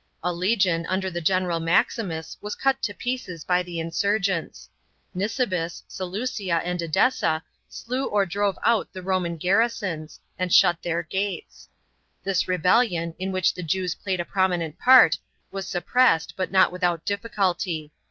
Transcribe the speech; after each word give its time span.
A 0.23 0.33
legion 0.33 0.87
under 0.87 1.11
the 1.11 1.21
general 1.21 1.59
Maximus 1.59 2.35
was 2.41 2.55
cut 2.55 2.81
to 2.81 2.91
pieces 2.91 3.45
hy 3.47 3.61
the 3.61 3.77
insurgents. 3.79 4.67
Nisibis, 5.15 5.83
Seleucia, 5.87 6.55
and 6.65 6.79
E<lessa 6.81 7.43
slew 7.69 8.05
or 8.05 8.25
drove 8.25 8.57
out 8.65 8.91
the 8.91 9.03
Roman 9.03 9.37
garrisons, 9.37 10.19
and 10.39 10.51
shut 10.51 10.81
their 10.81 11.03
gates. 11.03 11.69
This 12.23 12.47
rebellion, 12.47 13.13
in 13.19 13.31
which 13.31 13.53
the 13.53 13.61
Jews 13.61 13.93
played 13.93 14.19
a 14.19 14.25
prominent 14.25 14.79
part, 14.79 15.19
was 15.51 15.67
suppressed, 15.67 16.33
but 16.35 16.49
not 16.51 16.71
without 16.71 17.05
difficulty. 17.05 17.91